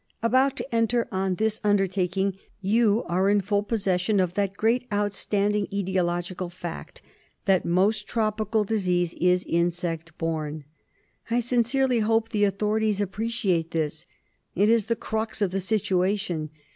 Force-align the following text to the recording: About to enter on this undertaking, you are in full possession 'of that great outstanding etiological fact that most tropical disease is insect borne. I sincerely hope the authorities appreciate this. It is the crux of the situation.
About 0.23 0.55
to 0.57 0.73
enter 0.75 1.07
on 1.11 1.35
this 1.35 1.61
undertaking, 1.63 2.35
you 2.59 3.03
are 3.05 3.29
in 3.29 3.39
full 3.39 3.61
possession 3.61 4.19
'of 4.19 4.33
that 4.33 4.57
great 4.57 4.87
outstanding 4.91 5.67
etiological 5.67 6.51
fact 6.51 7.03
that 7.45 7.65
most 7.65 8.07
tropical 8.07 8.63
disease 8.63 9.13
is 9.21 9.43
insect 9.45 10.17
borne. 10.17 10.63
I 11.29 11.39
sincerely 11.39 11.99
hope 11.99 12.29
the 12.29 12.45
authorities 12.45 12.99
appreciate 12.99 13.69
this. 13.69 14.07
It 14.55 14.71
is 14.71 14.87
the 14.87 14.95
crux 14.95 15.39
of 15.39 15.51
the 15.51 15.59
situation. 15.61 16.49